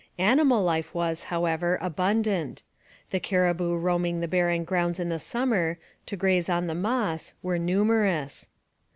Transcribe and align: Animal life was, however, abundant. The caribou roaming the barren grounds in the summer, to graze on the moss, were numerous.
Animal 0.17 0.63
life 0.63 0.95
was, 0.95 1.25
however, 1.25 1.77
abundant. 1.79 2.63
The 3.11 3.19
caribou 3.19 3.77
roaming 3.77 4.19
the 4.19 4.27
barren 4.27 4.63
grounds 4.63 4.99
in 4.99 5.09
the 5.09 5.19
summer, 5.19 5.77
to 6.07 6.17
graze 6.17 6.49
on 6.49 6.65
the 6.65 6.73
moss, 6.73 7.35
were 7.43 7.59
numerous. 7.59 8.49